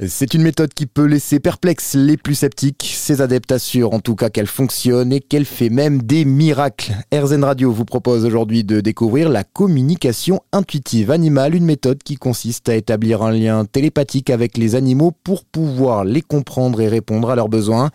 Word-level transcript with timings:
C'est 0.00 0.34
une 0.34 0.42
méthode 0.42 0.74
qui 0.74 0.86
peut 0.86 1.04
laisser 1.04 1.38
perplexes 1.38 1.94
les 1.94 2.16
plus 2.16 2.34
sceptiques. 2.34 2.82
Ses 2.96 3.20
adeptes 3.20 3.52
assurent 3.52 3.94
en 3.94 4.00
tout 4.00 4.16
cas 4.16 4.28
qu'elle 4.28 4.48
fonctionne 4.48 5.12
et 5.12 5.20
qu'elle 5.20 5.44
fait 5.44 5.68
même 5.68 6.02
des 6.02 6.24
miracles. 6.24 6.94
RZN 7.12 7.44
Radio 7.44 7.70
vous 7.70 7.84
propose 7.84 8.24
aujourd'hui 8.24 8.64
de 8.64 8.80
découvrir 8.80 9.28
la 9.28 9.44
communication 9.44 10.40
intuitive 10.52 11.12
animale, 11.12 11.54
une 11.54 11.64
méthode 11.64 12.02
qui 12.02 12.16
consiste 12.16 12.68
à 12.68 12.74
établir 12.74 13.22
un 13.22 13.30
lien 13.30 13.64
télépathique 13.66 14.30
avec 14.30 14.58
les 14.58 14.74
animaux 14.74 15.12
pour 15.22 15.44
pouvoir 15.44 16.04
les 16.04 16.22
comprendre 16.22 16.80
et 16.80 16.88
répondre 16.88 17.30
à 17.30 17.36
leurs 17.36 17.48
besoins. 17.48 17.90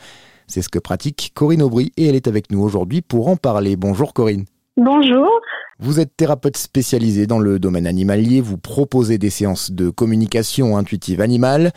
C'est 0.47 0.61
ce 0.61 0.69
que 0.69 0.79
pratique 0.79 1.33
Corinne 1.35 1.61
Aubry 1.61 1.91
et 1.97 2.07
elle 2.07 2.15
est 2.15 2.29
avec 2.29 2.49
nous 2.49 2.61
aujourd'hui 2.61 3.01
pour 3.01 3.27
en 3.27 3.35
parler. 3.35 3.75
Bonjour 3.75 4.13
Corinne. 4.13 4.45
Bonjour. 4.77 5.27
Vous 5.81 6.01
êtes 6.01 6.17
thérapeute 6.17 6.57
spécialisé 6.57 7.25
dans 7.25 7.39
le 7.39 7.57
domaine 7.57 7.87
animalier, 7.87 8.41
vous 8.41 8.57
proposez 8.57 9.17
des 9.17 9.29
séances 9.29 9.71
de 9.71 9.89
communication 9.89 10.75
intuitive 10.75 11.21
animale. 11.21 11.71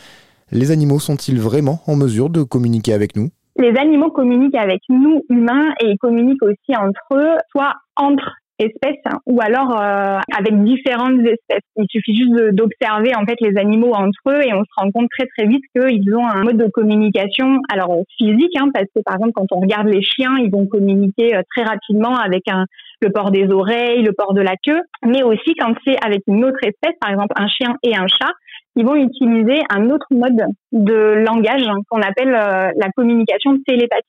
Les 0.51 0.71
animaux 0.71 0.99
sont-ils 0.99 1.39
vraiment 1.39 1.79
en 1.87 1.95
mesure 1.95 2.29
de 2.29 2.43
communiquer 2.43 2.91
avec 2.91 3.15
nous? 3.15 3.29
Les 3.57 3.73
animaux 3.79 4.11
communiquent 4.11 4.55
avec 4.57 4.81
nous, 4.89 5.21
humains, 5.29 5.69
et 5.79 5.91
ils 5.91 5.97
communiquent 5.97 6.43
aussi 6.43 6.75
entre 6.75 6.99
eux, 7.13 7.37
soit 7.49 7.75
entre 7.95 8.29
espèces 8.59 9.01
hein, 9.05 9.19
ou 9.25 9.39
alors 9.41 9.71
euh, 9.79 10.19
avec 10.37 10.63
différentes 10.63 11.19
espèces. 11.21 11.63
Il 11.77 11.85
suffit 11.89 12.15
juste 12.15 12.53
d'observer 12.53 13.15
en 13.15 13.25
fait 13.25 13.37
les 13.41 13.57
animaux 13.57 13.93
entre 13.93 14.19
eux 14.29 14.41
et 14.41 14.53
on 14.53 14.63
se 14.63 14.69
rend 14.77 14.91
compte 14.91 15.09
très 15.17 15.27
très 15.37 15.47
vite 15.47 15.63
qu'ils 15.75 16.15
ont 16.15 16.27
un 16.27 16.43
mode 16.43 16.57
de 16.57 16.69
communication 16.69 17.59
alors 17.71 18.03
physique 18.17 18.55
hein, 18.59 18.69
parce 18.73 18.85
que 18.95 19.01
par 19.03 19.15
exemple 19.15 19.31
quand 19.33 19.51
on 19.51 19.59
regarde 19.59 19.87
les 19.87 20.01
chiens 20.03 20.37
ils 20.37 20.51
vont 20.51 20.67
communiquer 20.67 21.35
euh, 21.35 21.41
très 21.55 21.63
rapidement 21.63 22.15
avec 22.15 22.43
un 22.47 22.65
le 23.03 23.11
port 23.11 23.31
des 23.31 23.47
oreilles, 23.49 24.01
le 24.01 24.13
port 24.13 24.33
de 24.33 24.41
la 24.41 24.55
queue, 24.63 24.81
mais 25.05 25.23
aussi 25.23 25.53
quand 25.59 25.73
c'est 25.85 25.97
avec 26.03 26.21
une 26.27 26.43
autre 26.45 26.59
espèce, 26.63 26.97
par 26.99 27.11
exemple 27.11 27.33
un 27.35 27.47
chien 27.47 27.75
et 27.83 27.95
un 27.95 28.07
chat, 28.07 28.31
ils 28.75 28.85
vont 28.85 28.95
utiliser 28.95 29.61
un 29.69 29.89
autre 29.89 30.07
mode 30.11 30.41
de 30.71 31.23
langage 31.25 31.63
qu'on 31.89 32.01
appelle 32.01 32.33
euh, 32.33 32.71
la 32.75 32.89
communication 32.95 33.57
télépathique. 33.67 34.07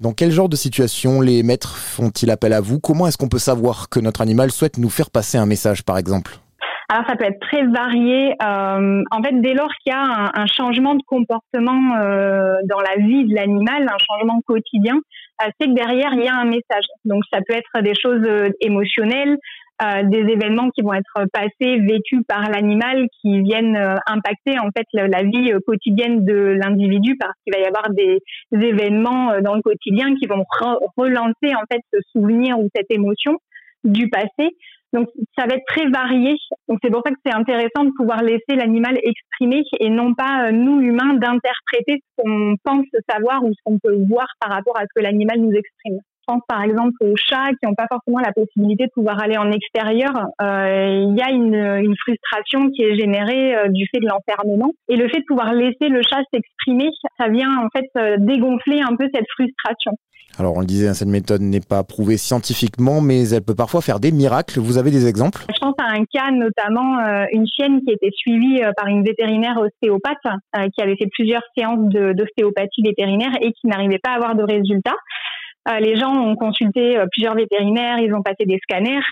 Dans 0.00 0.12
quel 0.12 0.30
genre 0.30 0.48
de 0.48 0.56
situation 0.56 1.20
les 1.20 1.42
maîtres 1.42 1.76
font-ils 1.76 2.30
appel 2.30 2.52
à 2.54 2.60
vous? 2.60 2.80
Comment 2.80 3.06
est-ce 3.06 3.18
qu'on 3.18 3.28
peut 3.28 3.38
savoir 3.38 3.88
que 3.90 4.00
notre 4.00 4.22
animal 4.22 4.50
souhaite 4.50 4.78
nous 4.78 4.88
faire 4.88 5.10
passer 5.10 5.36
un 5.36 5.46
message, 5.46 5.84
par 5.84 5.98
exemple? 5.98 6.32
Alors 6.88 7.04
ça 7.08 7.14
peut 7.14 7.24
être 7.24 7.38
très 7.40 7.64
varié. 7.66 8.34
Euh, 8.42 9.02
en 9.12 9.22
fait, 9.22 9.40
dès 9.40 9.54
lors 9.54 9.70
qu'il 9.82 9.92
y 9.92 9.94
a 9.94 10.32
un, 10.34 10.46
changement 10.46 10.96
de 10.96 11.02
comportement 11.06 11.96
euh, 11.98 12.56
dans 12.64 12.80
la 12.80 12.96
vie 12.96 13.28
de 13.28 13.34
l'animal, 13.34 13.86
un 13.88 13.98
changement 13.98 14.40
quotidien, 14.44 14.98
c'est 15.58 15.68
que 15.68 15.74
derrière 15.74 16.12
il 16.14 16.24
y 16.24 16.28
a 16.28 16.34
un 16.34 16.44
message. 16.44 16.84
Donc 17.04 17.22
ça 17.32 17.40
peut 17.46 17.54
être 17.54 17.82
des 17.82 17.94
choses 17.94 18.26
émotionnelles, 18.60 19.38
euh, 19.82 20.02
des 20.02 20.30
événements 20.30 20.68
qui 20.70 20.82
vont 20.82 20.92
être 20.92 21.24
passés, 21.32 21.78
vécus 21.78 22.20
par 22.28 22.50
l'animal, 22.50 23.06
qui 23.20 23.40
viennent 23.40 23.76
euh, 23.76 23.94
impacter 24.06 24.58
en 24.58 24.68
fait 24.76 24.86
la, 24.92 25.22
vie 25.22 25.52
euh, 25.52 25.60
quotidienne 25.66 26.22
de 26.22 26.34
l'individu, 26.34 27.16
parce 27.18 27.32
qu'il 27.42 27.54
va 27.54 27.60
y 27.60 27.64
avoir 27.64 27.88
des, 27.90 28.18
événements 28.52 29.40
dans 29.40 29.54
le 29.54 29.62
quotidien 29.62 30.14
qui 30.16 30.26
vont 30.26 30.44
relancer 30.98 31.54
en 31.54 31.64
fait 31.72 31.80
ce 31.94 32.00
souvenir 32.12 32.58
ou 32.58 32.68
cette 32.74 32.90
émotion 32.90 33.38
du 33.84 34.10
passé. 34.10 34.54
Donc 34.92 35.08
ça 35.38 35.46
va 35.46 35.54
être 35.54 35.66
très 35.66 35.88
varié. 35.88 36.36
Donc 36.68 36.78
c'est 36.82 36.90
pour 36.90 37.02
ça 37.04 37.12
que 37.12 37.20
c'est 37.24 37.34
intéressant 37.34 37.84
de 37.84 37.92
pouvoir 37.96 38.22
laisser 38.22 38.56
l'animal 38.56 38.98
exprimer 39.02 39.62
et 39.78 39.88
non 39.88 40.14
pas 40.14 40.50
nous 40.52 40.80
humains 40.80 41.14
d'interpréter 41.14 42.02
ce 42.02 42.22
qu'on 42.22 42.56
pense 42.64 42.86
savoir 43.08 43.44
ou 43.44 43.52
ce 43.52 43.58
qu'on 43.64 43.78
peut 43.78 43.96
voir 44.08 44.26
par 44.40 44.50
rapport 44.50 44.76
à 44.76 44.82
ce 44.82 44.88
que 44.94 45.02
l'animal 45.02 45.40
nous 45.40 45.52
exprime 45.52 46.00
pense 46.30 46.42
par 46.48 46.62
exemple 46.62 46.94
aux 47.00 47.16
chats 47.16 47.50
qui 47.60 47.66
n'ont 47.66 47.74
pas 47.74 47.86
forcément 47.88 48.20
la 48.20 48.32
possibilité 48.32 48.86
de 48.86 48.90
pouvoir 48.92 49.20
aller 49.22 49.36
en 49.36 49.50
extérieur. 49.50 50.12
Euh, 50.40 51.06
il 51.08 51.16
y 51.16 51.22
a 51.22 51.30
une, 51.30 51.94
frustration 52.00 52.70
qui 52.70 52.82
est 52.82 52.96
générée 52.96 53.54
euh, 53.56 53.68
du 53.68 53.86
fait 53.92 54.00
de 54.00 54.06
l'enfermement. 54.06 54.72
Et 54.88 54.96
le 54.96 55.08
fait 55.08 55.20
de 55.20 55.24
pouvoir 55.26 55.52
laisser 55.52 55.88
le 55.88 56.00
chat 56.02 56.22
s'exprimer, 56.32 56.90
ça 57.18 57.28
vient 57.28 57.50
en 57.58 57.68
fait 57.74 57.88
euh, 57.98 58.16
dégonfler 58.18 58.80
un 58.80 58.96
peu 58.96 59.08
cette 59.12 59.26
frustration. 59.34 59.92
Alors 60.38 60.56
on 60.56 60.60
le 60.60 60.66
disait, 60.66 60.88
hein, 60.88 60.94
cette 60.94 61.08
méthode 61.08 61.42
n'est 61.42 61.60
pas 61.60 61.82
prouvée 61.82 62.16
scientifiquement, 62.16 63.00
mais 63.00 63.28
elle 63.30 63.42
peut 63.42 63.56
parfois 63.56 63.82
faire 63.82 63.98
des 63.98 64.12
miracles. 64.12 64.60
Vous 64.60 64.78
avez 64.78 64.90
des 64.90 65.08
exemples? 65.08 65.44
Je 65.52 65.58
pense 65.58 65.74
à 65.78 65.92
un 65.92 66.04
cas 66.04 66.30
notamment, 66.30 66.98
une 67.32 67.46
chienne 67.48 67.80
qui 67.84 67.92
était 67.92 68.12
suivie 68.14 68.60
par 68.76 68.86
une 68.86 69.04
vétérinaire 69.04 69.58
ostéopathe 69.58 70.38
qui 70.72 70.82
avait 70.82 70.96
fait 70.96 71.08
plusieurs 71.12 71.42
séances 71.58 71.88
d'ostéopathie 71.88 72.82
vétérinaire 72.82 73.32
et 73.42 73.52
qui 73.52 73.66
n'arrivait 73.66 73.98
pas 73.98 74.10
à 74.10 74.14
avoir 74.14 74.36
de 74.36 74.44
résultats. 74.44 74.96
Euh, 75.68 75.78
les 75.78 75.96
gens 75.96 76.14
ont 76.14 76.36
consulté 76.36 76.96
euh, 76.96 77.06
plusieurs 77.10 77.34
vétérinaires, 77.34 77.98
ils 77.98 78.14
ont 78.14 78.22
passé 78.22 78.44
des 78.46 78.58
scanners. 78.62 79.04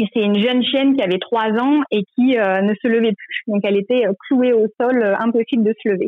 Et 0.00 0.06
c'est 0.12 0.22
une 0.22 0.40
jeune 0.40 0.62
chienne 0.62 0.96
qui 0.96 1.02
avait 1.02 1.18
trois 1.18 1.50
ans 1.60 1.82
et 1.90 2.04
qui 2.14 2.38
euh, 2.38 2.60
ne 2.60 2.72
se 2.74 2.86
levait 2.86 3.14
plus. 3.16 3.42
Donc 3.48 3.62
elle 3.64 3.76
était 3.76 4.04
clouée 4.28 4.52
au 4.52 4.66
sol, 4.80 5.02
impossible 5.18 5.64
de 5.64 5.74
se 5.82 5.88
lever. 5.88 6.06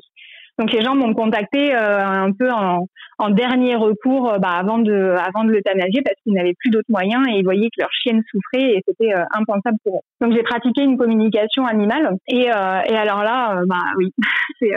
Donc 0.58 0.72
les 0.72 0.82
gens 0.82 0.94
m'ont 0.94 1.14
contacté 1.14 1.72
un 1.72 2.30
peu 2.32 2.50
en, 2.50 2.86
dernier 3.30 3.76
recours 3.76 4.34
bah, 4.38 4.50
avant 4.50 4.78
de 4.78 5.14
avant 5.18 5.44
de 5.44 5.50
l'euthanasier 5.50 6.02
parce 6.02 6.16
qu'ils 6.22 6.34
n'avaient 6.34 6.54
plus 6.58 6.70
d'autres 6.70 6.90
moyens 6.90 7.26
et 7.28 7.38
ils 7.38 7.44
voyaient 7.44 7.68
que 7.68 7.80
leur 7.80 7.90
chienne 7.92 8.22
souffrait 8.30 8.74
et 8.74 8.82
c'était 8.86 9.14
impensable 9.32 9.78
pour 9.84 9.96
eux. 9.96 10.00
Donc 10.20 10.34
j'ai 10.36 10.42
pratiqué 10.42 10.82
une 10.82 10.98
communication 10.98 11.64
animale 11.64 12.14
et, 12.28 12.42
et 12.42 12.50
alors 12.50 13.22
là, 13.24 13.62
bah 13.66 13.76
oui, 13.96 14.12
c'est 14.60 14.74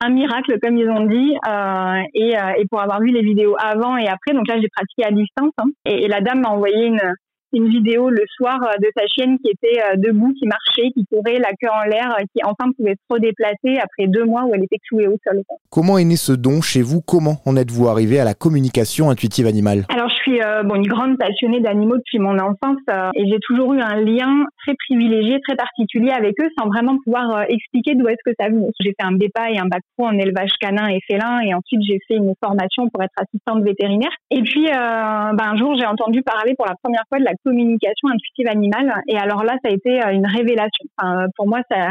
un 0.00 0.10
miracle, 0.10 0.58
comme 0.62 0.76
ils 0.76 0.88
ont 0.88 1.06
dit, 1.06 1.36
euh, 1.46 2.02
et, 2.14 2.36
euh, 2.36 2.52
et, 2.58 2.66
pour 2.66 2.80
avoir 2.80 3.00
vu 3.00 3.08
les 3.08 3.22
vidéos 3.22 3.54
avant 3.58 3.96
et 3.96 4.08
après. 4.08 4.32
Donc 4.32 4.48
là, 4.48 4.56
j'ai 4.60 4.68
pratiqué 4.68 5.04
à 5.04 5.10
distance. 5.10 5.52
Hein, 5.58 5.70
et, 5.84 6.04
et, 6.04 6.08
la 6.08 6.20
dame 6.20 6.40
m'a 6.40 6.48
envoyé 6.48 6.86
une, 6.86 7.00
une 7.52 7.68
vidéo 7.68 8.10
le 8.10 8.24
soir 8.36 8.58
euh, 8.62 8.76
de 8.78 8.86
sa 8.96 9.06
chienne 9.06 9.38
qui 9.38 9.50
était 9.50 9.80
euh, 9.80 9.96
debout, 9.96 10.32
qui 10.38 10.46
marchait, 10.46 10.90
qui 10.94 11.04
courait, 11.06 11.38
la 11.38 11.50
queue 11.60 11.68
en 11.72 11.88
l'air, 11.88 12.14
euh, 12.18 12.24
qui 12.34 12.42
enfin 12.44 12.70
pouvait 12.76 12.94
se 12.94 13.14
redéplacer 13.14 13.78
après 13.82 14.06
deux 14.06 14.24
mois 14.24 14.44
où 14.44 14.54
elle 14.54 14.64
était 14.64 14.78
clouée 14.88 15.08
au 15.08 15.16
sol. 15.24 15.42
Comment 15.70 15.98
est 15.98 16.04
né 16.04 16.16
ce 16.16 16.32
don 16.32 16.60
chez 16.60 16.82
vous? 16.82 17.00
Comment 17.00 17.36
en 17.46 17.56
êtes-vous 17.56 17.88
arrivé 17.88 18.20
à 18.20 18.24
la 18.24 18.34
communication 18.34 19.10
intuitive 19.10 19.46
animale? 19.46 19.84
Alors 19.88 20.08
je 20.08 20.14
suis 20.14 20.40
bon, 20.64 20.76
une 20.76 20.86
grande 20.86 21.18
passionnée 21.18 21.60
d'animaux 21.60 21.96
depuis 21.96 22.18
mon 22.18 22.38
enfance 22.38 22.78
et 23.14 23.28
j'ai 23.28 23.38
toujours 23.40 23.72
eu 23.74 23.80
un 23.80 23.96
lien 23.96 24.44
très 24.64 24.74
privilégié, 24.74 25.40
très 25.46 25.56
particulier 25.56 26.10
avec 26.10 26.34
eux 26.42 26.48
sans 26.58 26.68
vraiment 26.68 26.96
pouvoir 27.04 27.44
expliquer 27.48 27.94
d'où 27.94 28.08
est-ce 28.08 28.22
que 28.24 28.34
ça 28.38 28.48
venait. 28.48 28.68
J'ai 28.80 28.90
fait 28.90 29.06
un 29.06 29.12
BEPA 29.12 29.50
et 29.50 29.58
un 29.58 29.66
bac 29.66 29.82
pro 29.96 30.06
en 30.08 30.18
élevage 30.18 30.52
canin 30.60 30.88
et 30.88 31.00
félin 31.06 31.40
et 31.40 31.54
ensuite 31.54 31.80
j'ai 31.86 31.98
fait 32.08 32.16
une 32.16 32.34
formation 32.42 32.88
pour 32.88 33.02
être 33.02 33.14
assistante 33.16 33.62
vétérinaire. 33.62 34.12
Et 34.30 34.42
puis 34.42 34.66
ben, 34.66 35.38
un 35.38 35.56
jour 35.56 35.76
j'ai 35.78 35.86
entendu 35.86 36.22
parler 36.22 36.54
pour 36.56 36.66
la 36.66 36.74
première 36.82 37.04
fois 37.08 37.18
de 37.18 37.24
la 37.24 37.34
communication 37.44 38.08
intuitive 38.08 38.48
animale. 38.48 38.92
Et 39.08 39.16
alors 39.16 39.44
là, 39.44 39.56
ça 39.62 39.70
a 39.70 39.72
été 39.72 40.02
euh, 40.02 40.12
une 40.12 40.26
révélation. 40.26 40.86
pour 41.36 41.48
moi, 41.48 41.60
ça, 41.70 41.90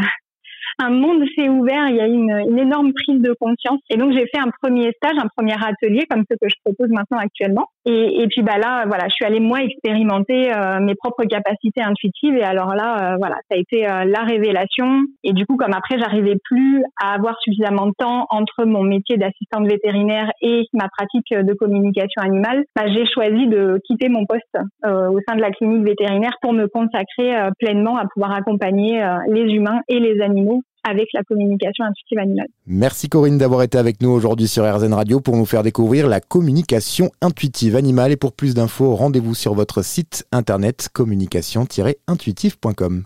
un 0.80 0.92
monde 0.92 1.24
s'est 1.36 1.50
ouvert, 1.50 1.88
il 1.90 1.96
y 1.96 2.02
a 2.02 2.08
une, 2.08 2.32
une 2.50 2.60
énorme 2.60 2.94
prise 2.94 3.22
de 3.22 3.34
conscience. 3.40 3.80
Et 3.90 3.98
donc 3.98 4.14
j'ai 4.14 4.26
fait 4.34 4.40
un 4.40 4.52
premier 4.62 4.92
stage, 4.94 5.18
un 5.18 5.28
premier 5.36 5.54
atelier 5.54 6.06
comme 6.10 6.24
ce 6.30 6.36
que 6.36 6.50
je 6.50 6.56
propose 6.64 6.90
maintenant 6.90 7.18
actuellement. 7.18 7.68
Et, 7.86 8.22
et 8.22 8.28
puis 8.28 8.42
bah 8.42 8.58
là, 8.58 8.86
voilà, 8.88 9.06
je 9.10 9.14
suis 9.14 9.26
allée 9.26 9.40
moi 9.40 9.62
expérimenter 9.62 10.54
euh, 10.54 10.80
mes 10.80 10.96
propres 10.96 11.26
capacités 11.26 11.82
intuitives. 11.82 12.36
Et 12.36 12.44
alors 12.44 12.76
là, 12.76 13.14
euh, 13.14 13.16
voilà, 13.18 13.36
ça 13.50 13.56
a 13.56 13.58
été 13.58 13.88
euh, 13.88 14.06
la 14.06 14.24
révélation. 14.24 15.04
Et 15.24 15.34
du 15.34 15.46
coup, 15.46 15.58
comme 15.58 15.74
après, 15.74 15.98
j'arrivais 16.00 16.38
plus 16.44 16.84
à 17.02 17.14
avoir 17.14 17.36
suffisamment 17.42 17.88
de 17.88 17.94
temps 17.98 18.26
entre 18.30 18.66
mon 18.66 18.84
métier 18.84 19.18
d'assistante 19.18 19.68
vétérinaire 19.68 20.32
et 20.42 20.66
ma 20.74 20.88
pratique 20.90 21.34
de 21.34 21.54
communication 21.54 22.22
animale, 22.22 22.64
bah, 22.76 22.88
j'ai 22.88 23.06
choisi 23.06 23.48
de 23.48 23.80
quitter 23.86 24.10
mon 24.10 24.26
poste 24.26 24.44
au 24.86 25.20
sein 25.28 25.36
de 25.36 25.42
la 25.42 25.52
clinique 25.52 25.86
vétérinaire 25.86 26.34
pour 26.42 26.54
me 26.54 26.68
consacrer 26.68 27.50
pleinement 27.60 27.98
à 27.98 28.06
pouvoir 28.14 28.34
accompagner 28.34 29.04
les 29.28 29.54
humains 29.54 29.82
et 29.88 30.00
les 30.00 30.22
animaux 30.22 30.62
avec 30.84 31.08
la 31.14 31.24
communication 31.24 31.86
intuitive 31.86 32.20
animale. 32.20 32.48
Merci 32.68 33.10
Corinne 33.10 33.38
d'avoir 33.38 33.64
été 33.64 33.78
avec 33.78 34.02
nous 34.02 34.10
aujourd'hui 34.10 34.48
sur 34.48 34.64
RZN 34.64 34.94
Radio 34.94 35.20
pour 35.20 35.36
nous 35.36 35.46
faire 35.46 35.64
découvrir 35.64 36.08
la 36.08 36.22
communication 36.22 37.12
intuitive 37.22 37.76
animale. 37.76 38.12
Et 38.12 38.18
pour 38.18 38.34
plus 38.34 38.54
d'infos, 38.54 38.96
rendez-vous 38.96 39.36
sur 39.36 39.54
votre 39.54 39.84
site 39.84 40.26
internet 40.32 40.90
communication-intuitive.com. 40.94 43.04